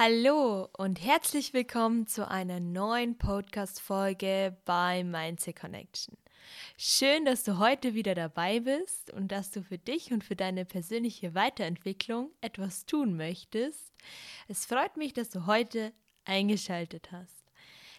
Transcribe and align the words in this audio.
Hallo 0.00 0.68
und 0.78 1.04
herzlich 1.04 1.54
willkommen 1.54 2.06
zu 2.06 2.28
einer 2.30 2.60
neuen 2.60 3.18
Podcast-Folge 3.18 4.56
bei 4.64 5.02
Mindset 5.02 5.58
Connection. 5.58 6.16
Schön, 6.76 7.24
dass 7.24 7.42
du 7.42 7.58
heute 7.58 7.94
wieder 7.94 8.14
dabei 8.14 8.60
bist 8.60 9.12
und 9.12 9.32
dass 9.32 9.50
du 9.50 9.60
für 9.60 9.76
dich 9.76 10.12
und 10.12 10.22
für 10.22 10.36
deine 10.36 10.64
persönliche 10.64 11.34
Weiterentwicklung 11.34 12.30
etwas 12.40 12.86
tun 12.86 13.16
möchtest. 13.16 13.92
Es 14.46 14.66
freut 14.66 14.96
mich, 14.96 15.14
dass 15.14 15.30
du 15.30 15.46
heute 15.46 15.92
eingeschaltet 16.24 17.10
hast. 17.10 17.50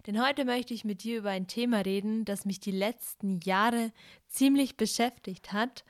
Denn 0.07 0.25
heute 0.25 0.45
möchte 0.45 0.73
ich 0.73 0.86
mit 0.86 1.04
dir 1.04 1.18
über 1.18 1.31
ein 1.31 1.47
Thema 1.47 1.79
reden, 1.79 2.23
das 2.23 2.45
mich 2.45 2.61
die 2.61 2.71
letzten 2.71 3.41
Jahre 3.41 3.91
ziemlich 4.29 4.77
beschäftigt 4.77 5.52
hat 5.52 5.84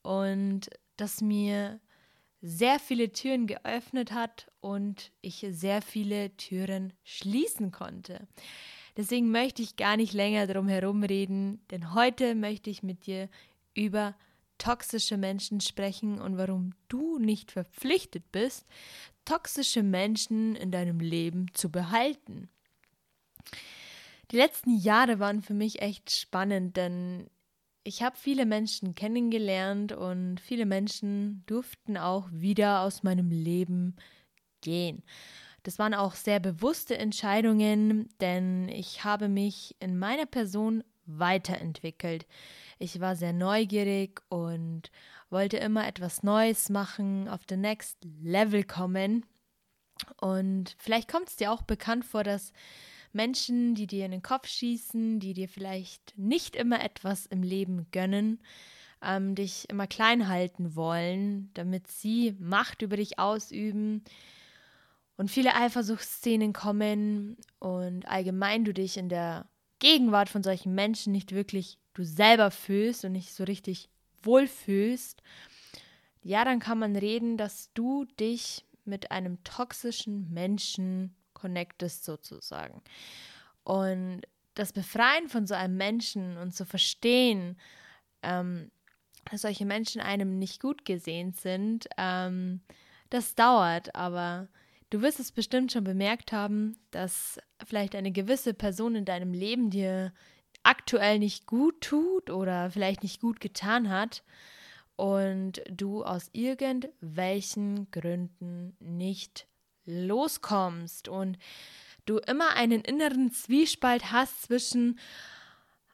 und 0.00 0.70
das 0.96 1.20
mir 1.20 1.78
sehr 2.42 2.80
viele 2.80 3.12
Türen 3.12 3.46
geöffnet 3.46 4.12
hat 4.12 4.50
und 4.60 5.12
ich 5.20 5.46
sehr 5.50 5.80
viele 5.80 6.36
Türen 6.36 6.92
schließen 7.04 7.70
konnte. 7.70 8.26
Deswegen 8.96 9.30
möchte 9.30 9.62
ich 9.62 9.76
gar 9.76 9.96
nicht 9.96 10.12
länger 10.12 10.46
drum 10.46 10.68
herum 10.68 11.02
reden, 11.02 11.64
denn 11.70 11.94
heute 11.94 12.34
möchte 12.34 12.68
ich 12.68 12.82
mit 12.82 13.06
dir 13.06 13.30
über 13.74 14.14
toxische 14.58 15.16
Menschen 15.16 15.60
sprechen 15.60 16.20
und 16.20 16.36
warum 16.36 16.74
du 16.88 17.18
nicht 17.18 17.52
verpflichtet 17.52 18.30
bist, 18.32 18.66
toxische 19.24 19.82
Menschen 19.82 20.56
in 20.56 20.70
deinem 20.70 21.00
Leben 21.00 21.46
zu 21.54 21.70
behalten. 21.70 22.48
Die 24.30 24.36
letzten 24.36 24.76
Jahre 24.76 25.18
waren 25.18 25.42
für 25.42 25.54
mich 25.54 25.80
echt 25.80 26.10
spannend, 26.10 26.76
denn 26.76 27.28
ich 27.84 28.02
habe 28.02 28.16
viele 28.16 28.46
Menschen 28.46 28.94
kennengelernt 28.94 29.92
und 29.92 30.38
viele 30.40 30.66
Menschen 30.66 31.42
durften 31.46 31.96
auch 31.96 32.28
wieder 32.30 32.80
aus 32.82 33.02
meinem 33.02 33.30
Leben 33.30 33.96
gehen. 34.60 35.02
Das 35.64 35.78
waren 35.78 35.94
auch 35.94 36.14
sehr 36.14 36.40
bewusste 36.40 36.98
Entscheidungen, 36.98 38.08
denn 38.20 38.68
ich 38.68 39.04
habe 39.04 39.28
mich 39.28 39.76
in 39.80 39.98
meiner 39.98 40.26
Person 40.26 40.82
weiterentwickelt. 41.06 42.26
Ich 42.78 43.00
war 43.00 43.16
sehr 43.16 43.32
neugierig 43.32 44.20
und 44.28 44.90
wollte 45.30 45.56
immer 45.56 45.86
etwas 45.86 46.22
Neues 46.22 46.68
machen, 46.68 47.28
auf 47.28 47.44
den 47.44 47.60
Next 47.60 47.98
Level 48.20 48.64
kommen. 48.64 49.24
Und 50.20 50.76
vielleicht 50.78 51.10
kommt 51.10 51.28
es 51.28 51.36
dir 51.36 51.52
auch 51.52 51.62
bekannt 51.62 52.04
vor, 52.04 52.24
dass 52.24 52.52
Menschen, 53.14 53.74
die 53.74 53.86
dir 53.86 54.04
in 54.04 54.10
den 54.10 54.22
Kopf 54.22 54.48
schießen, 54.48 55.20
die 55.20 55.34
dir 55.34 55.48
vielleicht 55.48 56.16
nicht 56.16 56.56
immer 56.56 56.82
etwas 56.82 57.26
im 57.26 57.42
Leben 57.42 57.86
gönnen, 57.92 58.40
ähm, 59.02 59.34
dich 59.34 59.68
immer 59.68 59.86
klein 59.86 60.28
halten 60.28 60.74
wollen, 60.76 61.50
damit 61.54 61.88
sie 61.88 62.36
Macht 62.38 62.82
über 62.82 62.96
dich 62.96 63.18
ausüben 63.18 64.04
und 65.16 65.30
viele 65.30 65.54
Eifersuchtsszenen 65.54 66.52
kommen 66.52 67.36
und 67.58 68.06
allgemein 68.06 68.64
du 68.64 68.72
dich 68.72 68.96
in 68.96 69.08
der 69.08 69.46
Gegenwart 69.78 70.28
von 70.28 70.42
solchen 70.42 70.74
Menschen 70.74 71.12
nicht 71.12 71.32
wirklich 71.32 71.78
du 71.94 72.04
selber 72.04 72.50
fühlst 72.50 73.04
und 73.04 73.12
nicht 73.12 73.34
so 73.34 73.44
richtig 73.44 73.88
wohlfühlst, 74.22 75.22
ja, 76.22 76.44
dann 76.44 76.60
kann 76.60 76.78
man 76.78 76.94
reden, 76.94 77.36
dass 77.36 77.72
du 77.74 78.04
dich 78.18 78.64
mit 78.84 79.10
einem 79.10 79.42
toxischen 79.44 80.32
Menschen 80.32 81.14
connectest 81.42 82.04
sozusagen. 82.04 82.80
Und 83.64 84.22
das 84.54 84.72
Befreien 84.72 85.28
von 85.28 85.46
so 85.46 85.54
einem 85.54 85.76
Menschen 85.76 86.36
und 86.36 86.54
zu 86.54 86.64
verstehen, 86.64 87.58
ähm, 88.22 88.70
dass 89.30 89.42
solche 89.42 89.66
Menschen 89.66 90.00
einem 90.00 90.38
nicht 90.38 90.60
gut 90.60 90.84
gesehen 90.84 91.32
sind, 91.32 91.88
ähm, 91.96 92.60
das 93.10 93.34
dauert, 93.34 93.94
aber 93.94 94.48
du 94.90 95.02
wirst 95.02 95.20
es 95.20 95.32
bestimmt 95.32 95.72
schon 95.72 95.84
bemerkt 95.84 96.32
haben, 96.32 96.76
dass 96.90 97.38
vielleicht 97.64 97.94
eine 97.94 98.12
gewisse 98.12 98.54
Person 98.54 98.94
in 98.94 99.04
deinem 99.04 99.32
Leben 99.32 99.70
dir 99.70 100.12
aktuell 100.62 101.18
nicht 101.18 101.46
gut 101.46 101.80
tut 101.80 102.30
oder 102.30 102.70
vielleicht 102.70 103.02
nicht 103.02 103.20
gut 103.20 103.40
getan 103.40 103.90
hat 103.90 104.22
und 104.96 105.62
du 105.68 106.04
aus 106.04 106.30
irgendwelchen 106.32 107.90
Gründen 107.90 108.76
nicht 108.78 109.46
loskommst 109.84 111.08
und 111.08 111.38
du 112.06 112.18
immer 112.18 112.54
einen 112.56 112.82
inneren 112.82 113.30
Zwiespalt 113.32 114.12
hast 114.12 114.42
zwischen 114.42 114.98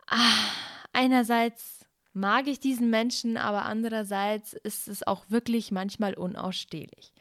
ah, 0.06 0.16
einerseits 0.93 1.87
mag 2.12 2.49
ich 2.49 2.60
diesen 2.60 2.91
Menschen, 2.91 3.37
aber 3.37 3.65
andererseits 3.65 4.53
ist 4.53 4.88
es 4.88 5.06
auch 5.06 5.25
wirklich 5.28 5.71
manchmal 5.71 6.15
unausstehlich. 6.15 7.12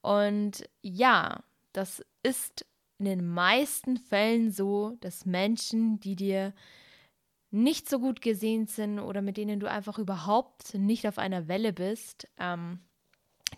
Und 0.00 0.68
ja, 0.82 1.44
das 1.72 2.04
ist 2.22 2.66
in 2.98 3.04
den 3.04 3.28
meisten 3.28 3.96
Fällen 3.96 4.50
so, 4.50 4.96
dass 5.00 5.26
Menschen, 5.26 6.00
die 6.00 6.16
dir 6.16 6.52
nicht 7.50 7.88
so 7.88 7.98
gut 7.98 8.22
gesehen 8.22 8.66
sind 8.66 8.98
oder 8.98 9.22
mit 9.22 9.36
denen 9.36 9.60
du 9.60 9.70
einfach 9.70 9.98
überhaupt 9.98 10.74
nicht 10.74 11.06
auf 11.06 11.18
einer 11.18 11.48
Welle 11.48 11.72
bist, 11.72 12.26
ähm, 12.38 12.80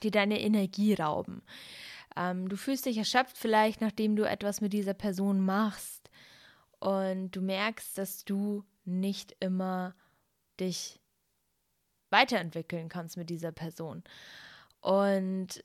die 0.02 0.10
deine 0.10 0.40
Energie 0.40 0.94
rauben. 0.94 1.42
Ähm, 2.16 2.48
du 2.48 2.56
fühlst 2.56 2.86
dich 2.86 2.96
erschöpft 2.98 3.36
vielleicht, 3.36 3.80
nachdem 3.80 4.16
du 4.16 4.28
etwas 4.28 4.60
mit 4.60 4.72
dieser 4.72 4.94
Person 4.94 5.40
machst 5.40 6.10
und 6.78 7.32
du 7.32 7.40
merkst, 7.40 7.96
dass 7.98 8.24
du 8.24 8.64
nicht 8.84 9.34
immer 9.40 9.94
dich 10.60 11.00
weiterentwickeln 12.10 12.88
kannst 12.88 13.16
mit 13.16 13.30
dieser 13.30 13.52
Person. 13.52 14.04
Und 14.80 15.64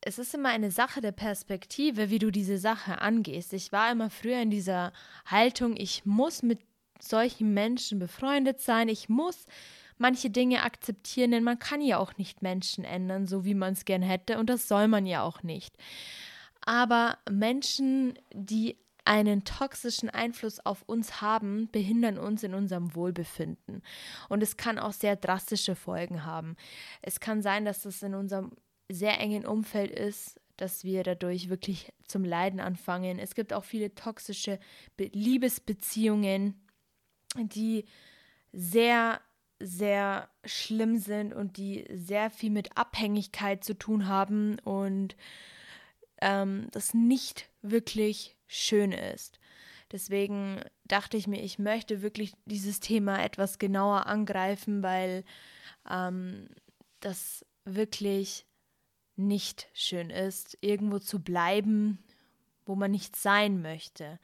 es 0.00 0.18
ist 0.18 0.34
immer 0.34 0.48
eine 0.48 0.70
Sache 0.70 1.00
der 1.00 1.12
Perspektive, 1.12 2.08
wie 2.08 2.18
du 2.18 2.30
diese 2.30 2.56
Sache 2.56 3.00
angehst. 3.00 3.52
Ich 3.52 3.70
war 3.70 3.92
immer 3.92 4.08
früher 4.08 4.40
in 4.40 4.50
dieser 4.50 4.92
Haltung, 5.26 5.76
ich 5.76 6.06
muss 6.06 6.42
mit 6.42 6.60
solchen 6.98 7.52
Menschen 7.52 7.98
befreundet 7.98 8.60
sein, 8.60 8.88
ich 8.88 9.08
muss 9.08 9.46
manche 10.00 10.30
Dinge 10.30 10.62
akzeptieren, 10.62 11.30
denn 11.30 11.44
man 11.44 11.58
kann 11.58 11.80
ja 11.80 11.98
auch 11.98 12.16
nicht 12.16 12.42
Menschen 12.42 12.84
ändern, 12.84 13.26
so 13.26 13.44
wie 13.44 13.54
man 13.54 13.74
es 13.74 13.84
gern 13.84 14.02
hätte, 14.02 14.38
und 14.38 14.50
das 14.50 14.66
soll 14.66 14.88
man 14.88 15.06
ja 15.06 15.22
auch 15.22 15.42
nicht. 15.42 15.76
Aber 16.62 17.18
Menschen, 17.30 18.18
die 18.32 18.76
einen 19.04 19.44
toxischen 19.44 20.10
Einfluss 20.10 20.60
auf 20.60 20.82
uns 20.82 21.20
haben, 21.20 21.68
behindern 21.72 22.18
uns 22.18 22.42
in 22.42 22.54
unserem 22.54 22.94
Wohlbefinden. 22.94 23.82
Und 24.28 24.42
es 24.42 24.56
kann 24.56 24.78
auch 24.78 24.92
sehr 24.92 25.16
drastische 25.16 25.74
Folgen 25.74 26.24
haben. 26.24 26.56
Es 27.02 27.18
kann 27.18 27.42
sein, 27.42 27.64
dass 27.64 27.84
es 27.86 28.02
in 28.02 28.14
unserem 28.14 28.52
sehr 28.90 29.18
engen 29.18 29.46
Umfeld 29.46 29.90
ist, 29.90 30.40
dass 30.56 30.84
wir 30.84 31.02
dadurch 31.02 31.48
wirklich 31.48 31.92
zum 32.06 32.24
Leiden 32.24 32.60
anfangen. 32.60 33.18
Es 33.18 33.34
gibt 33.34 33.52
auch 33.52 33.64
viele 33.64 33.94
toxische 33.94 34.58
Liebesbeziehungen, 34.98 36.60
die 37.36 37.86
sehr 38.52 39.20
sehr 39.60 40.28
schlimm 40.44 40.98
sind 40.98 41.34
und 41.34 41.56
die 41.58 41.84
sehr 41.92 42.30
viel 42.30 42.50
mit 42.50 42.76
Abhängigkeit 42.76 43.62
zu 43.62 43.74
tun 43.74 44.08
haben 44.08 44.58
und 44.60 45.16
ähm, 46.20 46.68
das 46.72 46.94
nicht 46.94 47.48
wirklich 47.62 48.36
schön 48.46 48.92
ist. 48.92 49.38
Deswegen 49.92 50.60
dachte 50.84 51.16
ich 51.16 51.26
mir, 51.26 51.42
ich 51.42 51.58
möchte 51.58 52.02
wirklich 52.02 52.32
dieses 52.46 52.80
Thema 52.80 53.22
etwas 53.22 53.58
genauer 53.58 54.06
angreifen, 54.06 54.82
weil 54.82 55.24
ähm, 55.88 56.48
das 57.00 57.44
wirklich 57.64 58.46
nicht 59.16 59.68
schön 59.74 60.10
ist, 60.10 60.56
irgendwo 60.60 60.98
zu 60.98 61.20
bleiben, 61.20 61.98
wo 62.64 62.74
man 62.76 62.90
nicht 62.90 63.16
sein 63.16 63.60
möchte. 63.60 64.18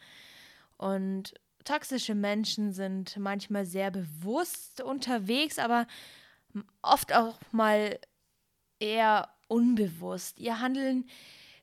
Und 0.79 1.35
toxische 1.67 2.15
Menschen 2.15 2.73
sind 2.73 3.17
manchmal 3.19 3.67
sehr 3.67 3.91
bewusst 3.91 4.81
unterwegs, 4.81 5.59
aber 5.59 5.87
oft 6.81 7.15
auch 7.15 7.39
mal 7.53 7.99
eher 8.79 9.29
unbewusst. 9.49 10.39
Ihr 10.39 10.61
Handeln 10.61 11.05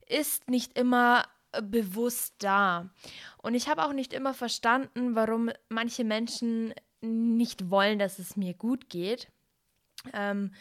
ist 0.08 0.50
nicht 0.50 0.78
immer 0.78 1.26
bewusst 1.62 2.36
da. 2.40 2.90
Und 3.38 3.56
ich 3.56 3.68
habe 3.68 3.86
auch 3.86 3.94
nicht 3.94 4.14
immer 4.14 4.34
verstanden, 4.34 5.16
warum 5.16 5.52
manche 5.70 6.04
Menschen 6.04 6.74
nicht 7.02 7.70
wollen, 7.70 8.00
dass 8.00 8.20
es 8.20 8.38
mir 8.38 8.54
gut 8.54 8.90
geht. 8.90 9.28
Ähm, 10.14 10.52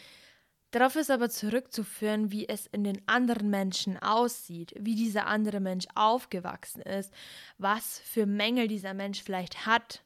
Darauf 0.73 0.95
ist 0.95 1.11
aber 1.11 1.29
zurückzuführen, 1.29 2.31
wie 2.31 2.49
es 2.49 2.65
in 2.65 2.83
den 2.83 2.99
anderen 3.07 3.51
Menschen 3.51 4.01
aussieht, 4.01 4.73
wie 4.75 4.95
dieser 4.95 5.27
andere 5.27 5.59
Mensch 5.59 5.85
aufgewachsen 5.93 6.81
ist, 6.81 7.13
was 7.59 7.99
für 7.99 8.25
Mängel 8.25 8.67
dieser 8.67 8.95
Mensch 8.95 9.21
vielleicht 9.21 9.67
hat 9.67 10.03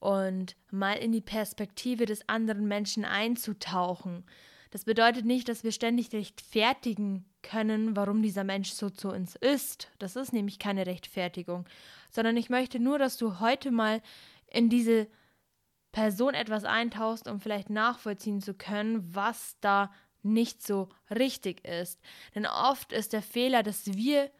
und 0.00 0.56
mal 0.72 0.94
in 0.94 1.12
die 1.12 1.20
Perspektive 1.20 2.06
des 2.06 2.28
anderen 2.28 2.66
Menschen 2.66 3.04
einzutauchen. 3.04 4.24
Das 4.72 4.84
bedeutet 4.84 5.26
nicht, 5.26 5.48
dass 5.48 5.62
wir 5.62 5.70
ständig 5.70 6.12
rechtfertigen 6.12 7.24
können, 7.42 7.94
warum 7.94 8.20
dieser 8.20 8.42
Mensch 8.42 8.72
so 8.72 8.90
zu 8.90 9.10
uns 9.10 9.36
ist. 9.36 9.92
Das 10.00 10.16
ist 10.16 10.32
nämlich 10.32 10.58
keine 10.58 10.86
Rechtfertigung, 10.86 11.66
sondern 12.10 12.36
ich 12.36 12.50
möchte 12.50 12.80
nur, 12.80 12.98
dass 12.98 13.16
du 13.16 13.38
heute 13.38 13.70
mal 13.70 14.02
in 14.48 14.70
diese 14.70 15.06
Person 15.92 16.34
etwas 16.34 16.64
eintauchst, 16.64 17.28
um 17.28 17.40
vielleicht 17.40 17.70
nachvollziehen 17.70 18.40
zu 18.40 18.54
können, 18.54 19.14
was 19.14 19.56
da 19.60 19.92
nicht 20.22 20.62
so 20.64 20.88
richtig 21.10 21.66
ist. 21.66 22.00
Denn 22.34 22.46
oft 22.46 22.92
ist 22.92 23.12
der 23.12 23.22
Fehler, 23.22 23.62
dass 23.62 23.86
wir 23.86 24.30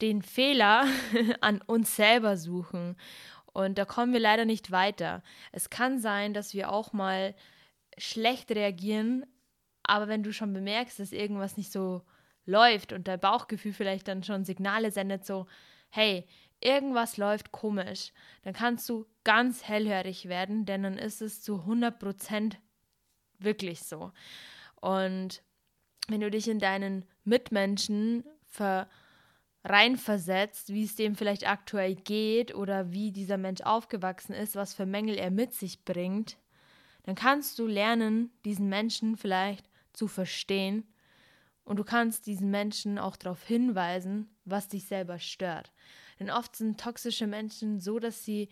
den 0.00 0.22
Fehler 0.22 0.86
an 1.40 1.62
uns 1.62 1.96
selber 1.96 2.36
suchen. 2.36 2.96
Und 3.52 3.78
da 3.78 3.84
kommen 3.84 4.12
wir 4.12 4.20
leider 4.20 4.44
nicht 4.44 4.70
weiter. 4.70 5.22
Es 5.52 5.70
kann 5.70 5.98
sein, 5.98 6.34
dass 6.34 6.52
wir 6.52 6.70
auch 6.70 6.92
mal 6.92 7.34
schlecht 7.96 8.50
reagieren, 8.50 9.24
aber 9.82 10.08
wenn 10.08 10.22
du 10.22 10.32
schon 10.32 10.52
bemerkst, 10.52 10.98
dass 10.98 11.12
irgendwas 11.12 11.56
nicht 11.56 11.72
so 11.72 12.02
läuft 12.44 12.92
und 12.92 13.08
dein 13.08 13.20
Bauchgefühl 13.20 13.72
vielleicht 13.72 14.08
dann 14.08 14.22
schon 14.22 14.44
Signale 14.44 14.90
sendet, 14.90 15.24
so, 15.24 15.46
hey, 15.88 16.26
irgendwas 16.60 17.16
läuft 17.16 17.52
komisch, 17.52 18.12
dann 18.42 18.54
kannst 18.54 18.88
du 18.88 19.06
ganz 19.24 19.64
hellhörig 19.64 20.28
werden, 20.28 20.64
denn 20.64 20.82
dann 20.82 20.98
ist 20.98 21.22
es 21.22 21.42
zu 21.42 21.60
100 21.60 21.98
Prozent 21.98 22.58
wirklich 23.38 23.82
so. 23.82 24.12
Und 24.80 25.42
wenn 26.08 26.20
du 26.20 26.30
dich 26.30 26.48
in 26.48 26.58
deinen 26.58 27.04
Mitmenschen 27.24 28.24
ver 28.44 28.88
reinversetzt, 29.64 30.72
wie 30.72 30.84
es 30.84 30.94
dem 30.94 31.16
vielleicht 31.16 31.48
aktuell 31.48 31.96
geht 31.96 32.54
oder 32.54 32.92
wie 32.92 33.10
dieser 33.10 33.36
Mensch 33.36 33.62
aufgewachsen 33.62 34.32
ist, 34.32 34.54
was 34.54 34.74
für 34.74 34.86
Mängel 34.86 35.16
er 35.16 35.32
mit 35.32 35.54
sich 35.54 35.84
bringt, 35.84 36.38
dann 37.02 37.16
kannst 37.16 37.58
du 37.58 37.66
lernen, 37.66 38.30
diesen 38.44 38.68
Menschen 38.68 39.16
vielleicht 39.16 39.68
zu 39.92 40.06
verstehen 40.06 40.86
und 41.64 41.78
du 41.78 41.84
kannst 41.84 42.26
diesen 42.26 42.50
Menschen 42.50 42.98
auch 42.98 43.16
darauf 43.16 43.42
hinweisen, 43.42 44.30
was 44.44 44.68
dich 44.68 44.86
selber 44.86 45.18
stört. 45.18 45.72
Denn 46.18 46.30
oft 46.30 46.56
sind 46.56 46.80
toxische 46.80 47.26
Menschen 47.26 47.80
so, 47.80 47.98
dass 47.98 48.24
sie 48.24 48.48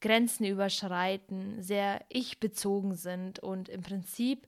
Grenzen 0.00 0.44
überschreiten, 0.44 1.62
sehr 1.62 2.04
ich-bezogen 2.08 2.94
sind 2.94 3.38
und 3.38 3.68
im 3.68 3.82
Prinzip 3.82 4.46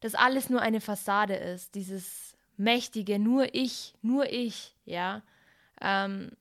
das 0.00 0.14
alles 0.14 0.48
nur 0.48 0.62
eine 0.62 0.80
Fassade 0.80 1.34
ist, 1.34 1.74
dieses 1.74 2.36
mächtige, 2.56 3.18
nur 3.18 3.54
ich, 3.54 3.94
nur 4.02 4.30
ich, 4.32 4.74
ja. 4.84 5.22
Ähm, 5.80 6.32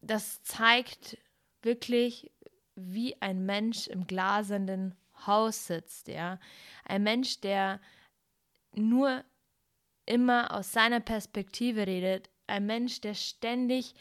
das 0.00 0.42
zeigt 0.42 1.16
wirklich, 1.62 2.30
wie 2.74 3.20
ein 3.20 3.46
Mensch 3.46 3.86
im 3.86 4.06
glasenden 4.06 4.94
Haus 5.26 5.66
sitzt, 5.66 6.08
ja. 6.08 6.38
Ein 6.84 7.02
Mensch, 7.04 7.40
der 7.40 7.80
nur 8.74 9.24
immer 10.06 10.54
aus 10.54 10.72
seiner 10.72 11.00
Perspektive 11.00 11.86
redet, 11.86 12.30
ein 12.46 12.66
Mensch, 12.66 13.00
der 13.00 13.14
ständig 13.14 13.94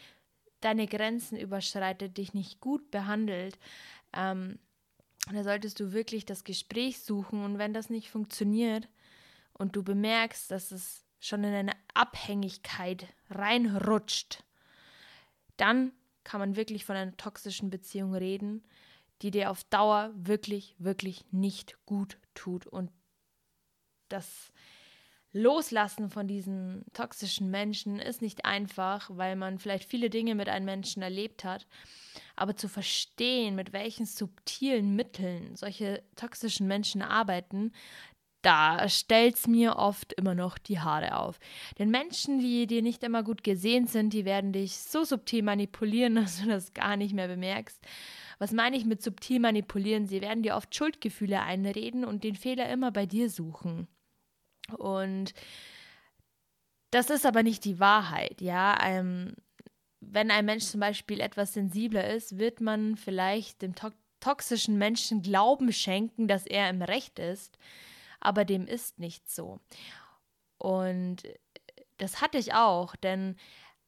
deine 0.62 0.88
Grenzen 0.88 1.38
überschreitet, 1.38 2.18
dich 2.18 2.33
nicht 2.33 2.59
gut 2.59 2.92
behandelt, 2.92 3.57
ähm, 4.13 4.59
da 5.31 5.44
solltest 5.44 5.80
du 5.80 5.92
wirklich 5.92 6.25
das 6.25 6.44
Gespräch 6.44 7.00
suchen 7.00 7.44
und 7.44 7.57
wenn 7.57 7.74
das 7.74 7.89
nicht 7.89 8.09
funktioniert 8.09 8.88
und 9.54 9.75
du 9.75 9.83
bemerkst, 9.83 10.50
dass 10.51 10.71
es 10.71 11.04
schon 11.19 11.44
in 11.44 11.54
eine 11.54 11.74
Abhängigkeit 11.94 13.07
reinrutscht, 13.30 14.44
dann 15.57 15.92
kann 16.24 16.39
man 16.39 16.56
wirklich 16.56 16.86
von 16.86 16.95
einer 16.95 17.18
toxischen 17.18 17.69
Beziehung 17.69 18.13
reden, 18.13 18.63
die 19.21 19.31
dir 19.31 19.50
auf 19.50 19.63
Dauer 19.65 20.12
wirklich, 20.15 20.75
wirklich 20.77 21.25
nicht 21.31 21.77
gut 21.86 22.19
tut. 22.36 22.68
Und 22.68 22.92
das 24.09 24.51
Loslassen 25.33 26.09
von 26.09 26.27
diesen 26.27 26.85
toxischen 26.94 27.51
Menschen 27.51 28.00
ist 28.00 28.21
nicht 28.21 28.45
einfach, 28.45 29.09
weil 29.13 29.35
man 29.35 29.59
vielleicht 29.59 29.89
viele 29.89 30.09
Dinge 30.09 30.35
mit 30.35 30.50
einem 30.50 30.65
Menschen 30.65 31.01
erlebt 31.01 31.44
hat. 31.44 31.68
Aber 32.35 32.56
zu 32.56 32.68
verstehen, 32.69 33.56
mit 33.56 33.74
welchen 33.74 34.06
subtilen 34.06 34.95
Mitteln 34.95 35.56
solche 35.56 36.03
toxischen 36.15 36.68
Menschen 36.68 37.01
arbeiten, 37.01 37.71
da 38.41 38.88
stellt 38.88 39.35
es 39.35 39.47
mir 39.47 39.75
oft 39.75 40.13
immer 40.13 40.35
noch 40.35 40.57
die 40.57 40.79
Haare 40.79 41.18
auf. 41.18 41.39
Denn 41.80 41.89
Menschen, 41.89 42.39
die 42.39 42.68
dir 42.68 42.81
nicht 42.81 43.03
immer 43.03 43.23
gut 43.23 43.44
gesehen 43.44 43.88
sind, 43.88 44.13
die 44.13 44.25
werden 44.25 44.53
dich 44.53 44.77
so 44.77 45.03
subtil 45.03 45.44
manipulieren, 45.44 46.15
dass 46.15 46.41
du 46.41 46.47
das 46.47 46.73
gar 46.73 46.95
nicht 46.95 47.13
mehr 47.13 47.27
bemerkst. 47.27 47.80
Was 48.39 48.51
meine 48.53 48.77
ich 48.77 48.85
mit 48.85 49.01
subtil 49.01 49.39
manipulieren? 49.39 50.06
Sie 50.06 50.21
werden 50.21 50.44
dir 50.44 50.56
oft 50.56 50.73
Schuldgefühle 50.73 51.41
einreden 51.41 52.06
und 52.06 52.23
den 52.23 52.35
Fehler 52.35 52.69
immer 52.69 52.91
bei 52.91 53.06
dir 53.06 53.30
suchen. 53.30 53.88
Und 54.74 55.34
das 56.92 57.10
ist 57.10 57.25
aber 57.25 57.44
nicht 57.44 57.66
die 57.66 57.80
Wahrheit, 57.80 58.42
ja. 58.42 58.78
Ähm, 58.84 59.36
wenn 60.00 60.31
ein 60.31 60.46
Mensch 60.46 60.66
zum 60.66 60.80
Beispiel 60.80 61.19
etwas 61.19 61.54
sensibler 61.54 62.08
ist, 62.10 62.38
wird 62.38 62.62
man 62.62 62.96
vielleicht 62.96 63.62
dem 63.62 63.75
to 63.75 63.90
toxischen 64.19 64.80
Menschen 64.80 65.22
Glauben 65.22 65.72
schenken, 65.72 66.28
dass 66.28 66.48
er 66.48 66.72
im 66.72 66.81
Recht 66.81 67.19
ist, 67.19 67.60
aber 68.19 68.46
dem 68.46 68.66
ist 68.66 68.98
nicht 68.98 69.30
so. 69.30 69.60
Und 70.58 71.24
das 71.98 72.19
hatte 72.19 72.40
ich 72.40 72.56
auch, 72.56 72.96
denn 72.96 73.36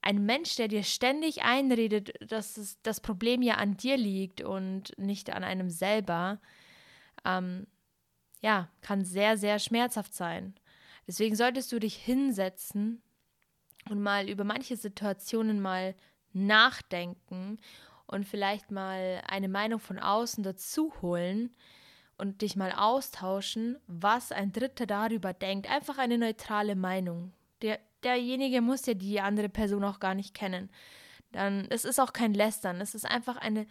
ein 0.01 0.25
Mensch, 0.25 0.55
der 0.55 0.67
dir 0.67 0.83
ständig 0.83 1.43
einredet, 1.43 2.13
dass 2.31 2.57
es, 2.57 2.81
das 2.83 3.01
Problem 3.01 3.41
ja 3.41 3.55
an 3.55 3.75
dir 3.75 3.97
liegt 3.97 4.41
und 4.41 4.97
nicht 4.97 5.31
an 5.31 5.43
einem 5.43 5.69
selber, 5.69 6.39
ähm, 7.25 7.67
ja, 8.41 8.69
kann 8.81 9.03
sehr, 9.03 9.37
sehr 9.37 9.59
schmerzhaft 9.59 10.13
sein. 10.13 10.55
Deswegen 11.09 11.35
solltest 11.35 11.71
du 11.71 11.79
dich 11.79 11.95
hinsetzen 11.95 13.01
und 13.89 13.99
mal 13.99 14.29
über 14.29 14.43
manche 14.43 14.77
Situationen 14.77 15.59
mal 15.59 15.95
nachdenken 16.33 17.57
und 18.05 18.27
vielleicht 18.27 18.69
mal 18.69 19.23
eine 19.25 19.47
Meinung 19.47 19.79
von 19.79 19.97
außen 19.97 20.43
dazu 20.43 20.93
holen 21.01 21.49
und 22.19 22.43
dich 22.43 22.55
mal 22.55 22.71
austauschen, 22.71 23.79
was 23.87 24.31
ein 24.31 24.51
Dritter 24.51 24.85
darüber 24.85 25.33
denkt. 25.33 25.67
Einfach 25.67 25.97
eine 25.97 26.19
neutrale 26.19 26.75
Meinung. 26.75 27.33
Der, 27.63 27.79
derjenige 28.03 28.61
muss 28.61 28.85
ja 28.85 28.93
die 28.93 29.19
andere 29.19 29.49
Person 29.49 29.83
auch 29.85 29.99
gar 29.99 30.13
nicht 30.13 30.35
kennen. 30.35 30.69
Dann, 31.31 31.65
es 31.71 31.85
ist 31.85 31.99
auch 31.99 32.13
kein 32.13 32.35
Lästern, 32.35 32.81
es 32.81 32.93
ist 32.93 33.05
einfach 33.07 33.37
eine 33.37 33.65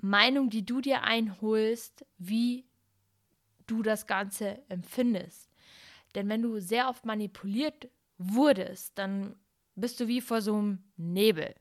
Meinung, 0.00 0.48
die 0.48 0.64
du 0.64 0.80
dir 0.80 1.02
einholst, 1.02 2.06
wie 2.16 2.64
du 3.66 3.82
das 3.82 4.06
Ganze 4.06 4.62
empfindest. 4.70 5.50
Denn 6.14 6.28
wenn 6.28 6.42
du 6.42 6.60
sehr 6.60 6.88
oft 6.88 7.04
manipuliert 7.04 7.88
wurdest, 8.18 8.98
dann 8.98 9.36
bist 9.74 9.98
du 10.00 10.08
wie 10.08 10.20
vor 10.20 10.40
so 10.40 10.54
einem 10.54 10.84
Nebel. 10.96 11.54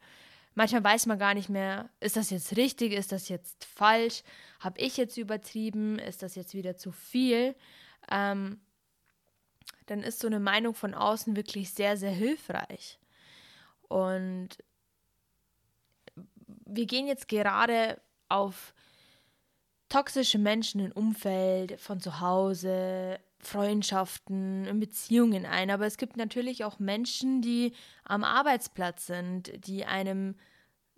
Manchmal 0.55 0.83
weiß 0.83 1.07
man 1.07 1.17
gar 1.17 1.33
nicht 1.33 1.49
mehr, 1.49 1.89
ist 1.99 2.15
das 2.15 2.29
jetzt 2.29 2.55
richtig, 2.57 2.93
ist 2.93 3.11
das 3.11 3.27
jetzt 3.27 3.65
falsch, 3.65 4.21
habe 4.59 4.79
ich 4.79 4.97
jetzt 4.97 5.17
übertrieben, 5.17 5.97
ist 5.97 6.21
das 6.21 6.35
jetzt 6.35 6.53
wieder 6.53 6.77
zu 6.77 6.91
viel. 6.91 7.55
Ähm, 8.11 8.61
dann 9.87 10.03
ist 10.03 10.19
so 10.19 10.27
eine 10.27 10.39
Meinung 10.39 10.75
von 10.75 10.93
außen 10.93 11.35
wirklich 11.35 11.71
sehr, 11.71 11.97
sehr 11.97 12.11
hilfreich. 12.11 12.99
Und 13.87 14.49
wir 16.65 16.85
gehen 16.85 17.07
jetzt 17.07 17.27
gerade 17.27 17.99
auf 18.29 18.73
toxische 19.89 20.39
Menschen 20.39 20.81
im 20.81 20.91
Umfeld, 20.91 21.79
von 21.79 21.99
zu 21.99 22.19
Hause, 22.19 23.19
Freundschaften, 23.45 24.79
Beziehungen 24.79 25.45
ein. 25.45 25.69
Aber 25.69 25.85
es 25.85 25.97
gibt 25.97 26.17
natürlich 26.17 26.63
auch 26.63 26.79
Menschen, 26.79 27.41
die 27.41 27.73
am 28.03 28.23
Arbeitsplatz 28.23 29.07
sind, 29.07 29.51
die 29.67 29.85
einem 29.85 30.35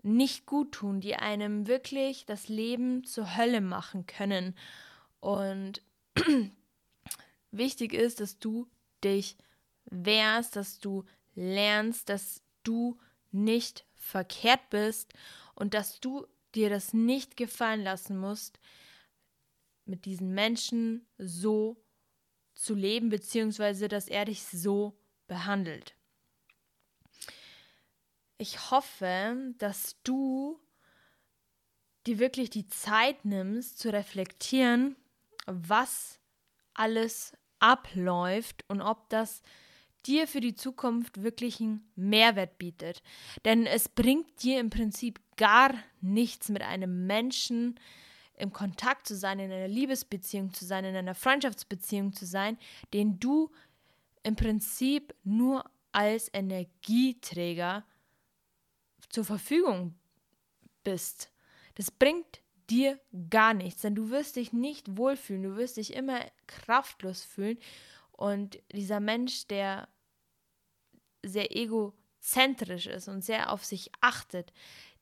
nicht 0.04 0.46
gut 0.46 0.72
tun, 0.72 1.02
die 1.02 1.16
einem 1.16 1.68
wirklich 1.68 2.26
das 2.26 2.48
Leben 2.48 3.04
zur 3.04 3.36
Hölle 3.36 3.62
machen 3.62 4.06
können. 4.06 4.56
Und 5.20 5.82
wichtig 7.52 7.94
ist, 7.94 8.20
dass 8.20 8.38
du 8.38 8.68
dich 9.04 9.36
wehrst, 9.86 10.56
dass 10.56 10.80
du 10.80 11.04
lernst, 11.34 12.10
dass 12.10 12.42
du 12.64 13.00
nicht 13.32 13.86
verkehrt 13.96 14.70
bist 14.70 15.14
und 15.56 15.74
dass 15.74 16.00
du 16.00 16.28
dir 16.54 16.70
das 16.70 16.94
nicht 16.94 17.36
gefallen 17.36 17.84
lassen 17.84 18.18
musst, 18.18 18.60
mit 19.86 20.06
diesen 20.06 20.34
Menschen 20.34 21.06
so 21.18 21.78
zu 22.56 22.74
leben, 22.74 23.10
beziehungsweise 23.10 23.88
dass 23.88 24.08
er 24.08 24.26
dich 24.26 24.44
so 24.44 24.98
behandelt. 25.28 25.96
Ich 28.38 28.72
hoffe, 28.72 29.54
dass 29.58 30.02
du 30.04 30.60
dir 32.06 32.20
wirklich 32.20 32.50
die 32.50 32.68
Zeit 32.68 33.26
nimmst 33.26 33.80
zu 33.80 33.92
reflektieren, 33.92 34.96
was 35.46 36.20
alles 36.74 37.34
abläuft 37.60 38.64
und 38.68 38.82
ob 38.82 39.10
das 39.10 39.42
dir 40.06 40.28
für 40.28 40.42
die 40.42 40.56
Zukunft 40.56 41.24
wirklich 41.24 41.60
einen 41.60 41.90
Mehrwert 41.96 42.58
bietet. 42.58 43.02
Denn 43.44 43.66
es 43.66 43.90
bringt 43.90 44.44
dir 44.44 44.60
im 44.60 44.70
Prinzip 44.70 45.20
gar 45.36 45.74
nichts 46.02 46.50
mit 46.50 46.62
einem 46.62 47.08
Menschen, 47.08 47.80
im 48.38 48.52
Kontakt 48.52 49.08
zu 49.08 49.16
sein, 49.16 49.40
in 49.40 49.52
einer 49.52 49.68
Liebesbeziehung 49.68 50.54
zu 50.54 50.66
sein, 50.66 50.86
in 50.86 50.96
einer 50.96 51.16
Freundschaftsbeziehung 51.16 52.14
zu 52.14 52.26
sein, 52.26 52.58
den 52.94 53.20
du 53.20 53.52
im 54.24 54.36
Prinzip 54.36 55.14
nur 55.24 55.70
als 55.92 56.30
Energieträger 56.34 57.86
zur 59.10 59.24
Verfügung 59.24 59.96
bist. 60.84 61.32
Das 61.76 61.92
bringt 61.92 62.42
dir 62.70 63.00
gar 63.30 63.54
nichts, 63.54 63.82
denn 63.84 63.96
du 63.96 64.10
wirst 64.10 64.36
dich 64.36 64.52
nicht 64.52 64.98
wohlfühlen, 64.98 65.44
du 65.44 65.56
wirst 65.56 65.78
dich 65.78 65.94
immer 65.94 66.20
kraftlos 66.48 67.24
fühlen 67.24 67.60
und 68.12 68.60
dieser 68.72 69.00
Mensch, 69.00 69.48
der 69.48 69.88
sehr 71.24 71.56
egozentrisch 71.56 72.06
zentrisch 72.26 72.88
ist 72.88 73.08
und 73.08 73.24
sehr 73.24 73.52
auf 73.52 73.64
sich 73.64 73.92
achtet, 74.02 74.52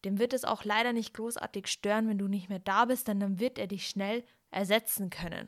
dem 0.06 0.20
wird 0.20 0.34
es 0.34 0.46
auch 0.46 0.64
leider 0.64 0.94
nicht 0.94 1.14
großartig 1.14 1.68
stören, 1.68 2.08
wenn 2.08 2.18
du 2.18 2.28
nicht 2.28 2.50
mehr 2.50 2.60
da 2.60 2.86
bist, 2.86 3.08
denn 3.08 3.20
dann 3.20 3.40
wird 3.40 3.58
er 3.58 3.68
dich 3.68 3.88
schnell 3.88 4.24
ersetzen 4.52 5.10
können. 5.10 5.48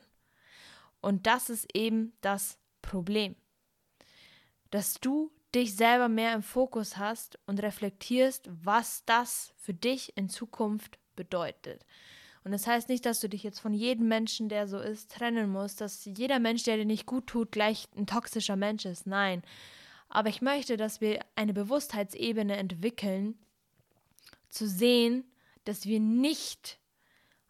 Und 1.02 1.28
das 1.28 1.50
ist 1.50 1.68
eben 1.76 2.14
das 2.22 2.58
Problem. 2.82 3.36
Dass 4.72 4.96
du 4.96 5.32
dich 5.54 5.76
selber 5.76 6.10
mehr 6.10 6.34
im 6.34 6.44
Fokus 6.44 6.98
hast 6.98 7.40
und 7.46 7.62
reflektierst, 7.62 8.50
was 8.52 9.04
das 9.06 9.54
für 9.58 9.74
dich 9.74 10.18
in 10.18 10.30
Zukunft 10.30 11.00
bedeutet. 11.16 11.86
Und 12.44 12.52
das 12.52 12.68
heißt 12.68 12.90
nicht, 12.90 13.06
dass 13.06 13.20
du 13.22 13.30
dich 13.30 13.44
jetzt 13.44 13.60
von 13.60 13.74
jedem 13.74 14.08
Menschen, 14.08 14.50
der 14.50 14.68
so 14.68 14.78
ist, 14.78 15.12
trennen 15.12 15.50
musst, 15.50 15.82
dass 15.82 16.06
jeder 16.06 16.40
Mensch, 16.40 16.64
der 16.64 16.78
dir 16.78 16.86
nicht 16.86 17.06
gut 17.06 17.28
tut, 17.28 17.52
gleich 17.52 17.88
ein 17.98 18.06
toxischer 18.06 18.56
Mensch 18.56 18.86
ist. 18.86 19.08
Nein. 19.08 19.42
Aber 20.10 20.30
ich 20.30 20.42
möchte, 20.42 20.78
dass 20.78 21.02
wir 21.02 21.20
eine 21.36 21.54
Bewusstheitsebene 21.54 22.56
entwickeln, 22.58 23.40
zu 24.56 24.68
sehen, 24.68 25.24
dass 25.66 25.86
wir 25.86 26.00
nicht 26.00 26.80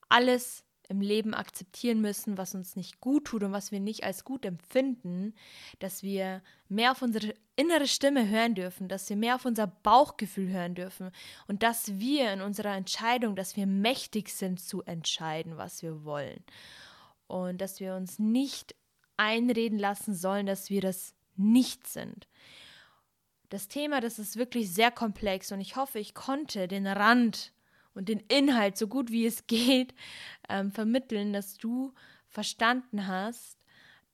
alles 0.10 0.64
im 0.88 1.02
Leben 1.02 1.34
akzeptieren 1.34 2.02
müssen, 2.02 2.38
was 2.38 2.54
uns 2.54 2.76
nicht 2.76 3.00
gut 3.00 3.26
tut 3.26 3.44
und 3.44 3.52
was 3.52 3.72
wir 3.72 3.80
nicht 3.80 4.04
als 4.04 4.24
gut 4.24 4.46
empfinden, 4.46 5.34
dass 5.80 6.04
wir 6.04 6.44
mehr 6.70 6.92
auf 6.92 7.02
unsere 7.02 7.34
innere 7.56 7.88
Stimme 7.88 8.30
hören 8.30 8.56
dürfen, 8.56 8.88
dass 8.88 9.10
wir 9.10 9.16
mehr 9.16 9.36
auf 9.36 9.46
unser 9.46 9.68
Bauchgefühl 9.68 10.50
hören 10.50 10.76
dürfen 10.76 11.12
und 11.48 11.64
dass 11.64 12.00
wir 12.00 12.32
in 12.32 12.42
unserer 12.42 12.76
Entscheidung, 12.76 13.36
dass 13.36 13.56
wir 13.56 13.66
mächtig 13.66 14.30
sind 14.30 14.60
zu 14.60 14.84
entscheiden, 14.84 15.58
was 15.58 15.82
wir 15.82 16.04
wollen 16.04 16.44
und 17.28 17.62
dass 17.62 17.80
wir 17.80 17.96
uns 17.96 18.20
nicht 18.20 18.76
einreden 19.18 19.80
lassen 19.80 20.14
sollen, 20.14 20.46
dass 20.46 20.70
wir 20.70 20.82
das 20.82 21.14
nicht 21.36 21.88
sind. 21.88 22.28
Das 23.50 23.68
Thema, 23.68 24.02
das 24.02 24.20
ist 24.20 24.38
wirklich 24.38 24.74
sehr 24.74 24.92
komplex 24.92 25.52
und 25.52 25.62
ich 25.62 25.76
hoffe, 25.76 26.00
ich 26.00 26.14
konnte 26.14 26.68
den 26.68 26.88
Rand 26.88 27.54
und 27.94 28.10
den 28.10 28.20
Inhalt 28.22 28.78
so 28.78 28.88
gut 28.88 29.12
wie 29.12 29.26
es 29.26 29.48
geht 29.48 29.94
ähm, 30.50 30.72
vermitteln, 30.72 31.34
dass 31.34 31.58
du 31.58 31.94
verstanden 32.28 33.08
hast, 33.08 33.58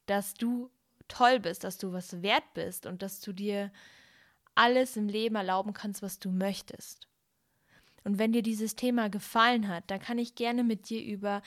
dass 0.05 0.33
du 0.33 0.69
toll 1.07 1.39
bist, 1.39 1.63
dass 1.63 1.77
du 1.77 1.91
was 1.91 2.21
wert 2.21 2.53
bist 2.53 2.85
und 2.85 3.01
dass 3.01 3.19
du 3.21 3.33
dir 3.33 3.71
alles 4.55 4.97
im 4.97 5.07
Leben 5.07 5.35
erlauben 5.35 5.73
kannst, 5.73 6.01
was 6.01 6.19
du 6.19 6.29
möchtest. 6.29 7.07
Und 8.03 8.17
wenn 8.17 8.31
dir 8.31 8.41
dieses 8.41 8.75
Thema 8.75 9.09
gefallen 9.09 9.67
hat, 9.67 9.89
dann 9.91 9.99
kann 9.99 10.17
ich 10.17 10.35
gerne 10.35 10.63
mit 10.63 10.89
dir 10.89 11.03
über 11.03 11.41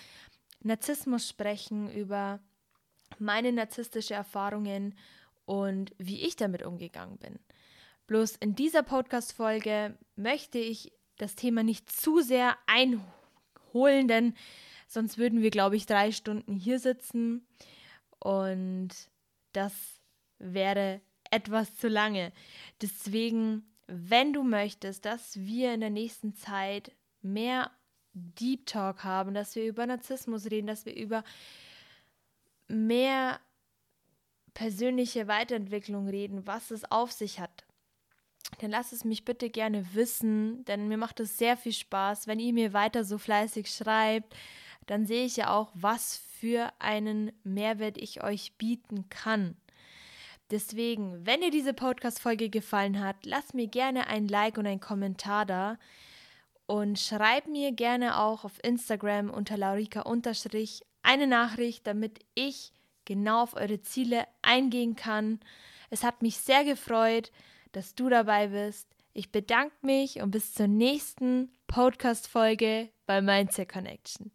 Narzissmus 0.62 1.28
sprechen, 1.28 1.90
über 1.90 2.40
meine 3.18 3.52
narzisstische 3.52 4.14
Erfahrungen 4.14 4.94
und 5.46 5.94
wie 5.98 6.22
ich 6.22 6.36
damit 6.36 6.62
umgegangen 6.62 7.18
bin. 7.18 7.38
Bloß 8.06 8.36
in 8.36 8.54
dieser 8.54 8.82
Podcast-Folge 8.82 9.96
möchte 10.16 10.58
ich 10.58 10.92
das 11.16 11.36
Thema 11.36 11.62
nicht 11.62 11.90
zu 11.90 12.20
sehr 12.20 12.56
einholen, 12.66 14.08
denn 14.08 14.34
sonst 14.86 15.16
würden 15.16 15.40
wir, 15.40 15.50
glaube 15.50 15.76
ich, 15.76 15.86
drei 15.86 16.12
Stunden 16.12 16.54
hier 16.54 16.78
sitzen 16.78 17.46
und 18.18 18.90
das 19.52 19.72
wäre 20.38 21.00
etwas 21.30 21.76
zu 21.76 21.88
lange. 21.88 22.32
Deswegen, 22.82 23.64
wenn 23.86 24.32
du 24.32 24.42
möchtest, 24.42 25.04
dass 25.04 25.36
wir 25.36 25.72
in 25.72 25.80
der 25.80 25.90
nächsten 25.90 26.34
Zeit 26.34 26.92
mehr 27.22 27.70
Deep 28.12 28.66
Talk 28.66 29.02
haben, 29.02 29.34
dass 29.34 29.56
wir 29.56 29.66
über 29.66 29.86
Narzissmus 29.86 30.50
reden, 30.50 30.66
dass 30.66 30.86
wir 30.86 30.94
über 30.94 31.24
mehr 32.68 33.40
persönliche 34.52 35.26
Weiterentwicklung 35.26 36.08
reden, 36.08 36.46
was 36.46 36.70
es 36.70 36.84
auf 36.90 37.10
sich 37.10 37.40
hat, 37.40 37.63
dann 38.58 38.70
lasst 38.70 38.92
es 38.92 39.04
mich 39.04 39.24
bitte 39.24 39.50
gerne 39.50 39.94
wissen, 39.94 40.64
denn 40.64 40.88
mir 40.88 40.98
macht 40.98 41.20
es 41.20 41.38
sehr 41.38 41.56
viel 41.56 41.72
Spaß. 41.72 42.26
Wenn 42.26 42.40
ihr 42.40 42.52
mir 42.52 42.72
weiter 42.72 43.04
so 43.04 43.18
fleißig 43.18 43.68
schreibt, 43.68 44.34
dann 44.86 45.06
sehe 45.06 45.24
ich 45.24 45.36
ja 45.36 45.54
auch, 45.54 45.70
was 45.74 46.20
für 46.38 46.72
einen 46.78 47.32
Mehrwert 47.42 47.96
ich 47.98 48.22
euch 48.22 48.56
bieten 48.58 49.08
kann. 49.08 49.56
Deswegen, 50.50 51.24
wenn 51.24 51.40
dir 51.40 51.50
diese 51.50 51.72
Podcast-Folge 51.72 52.50
gefallen 52.50 53.00
hat, 53.00 53.24
lasst 53.24 53.54
mir 53.54 53.66
gerne 53.66 54.08
ein 54.08 54.28
Like 54.28 54.58
und 54.58 54.66
ein 54.66 54.80
Kommentar 54.80 55.46
da. 55.46 55.78
Und 56.66 56.98
schreib 56.98 57.46
mir 57.46 57.72
gerne 57.72 58.18
auch 58.18 58.44
auf 58.44 58.62
Instagram 58.62 59.30
unter 59.30 59.56
Laurika 59.56 60.02
eine 61.02 61.26
Nachricht, 61.26 61.86
damit 61.86 62.20
ich 62.34 62.72
genau 63.04 63.42
auf 63.42 63.54
eure 63.54 63.80
Ziele 63.82 64.26
eingehen 64.42 64.96
kann. 64.96 65.40
Es 65.90 66.02
hat 66.02 66.22
mich 66.22 66.38
sehr 66.38 66.64
gefreut 66.64 67.30
dass 67.76 67.94
du 67.94 68.08
dabei 68.08 68.48
bist. 68.48 68.88
Ich 69.12 69.30
bedanke 69.30 69.74
mich 69.82 70.20
und 70.20 70.30
bis 70.30 70.54
zur 70.54 70.66
nächsten 70.66 71.50
Podcast-Folge 71.66 72.90
bei 73.06 73.20
Mindset 73.20 73.68
Connection. 73.68 74.32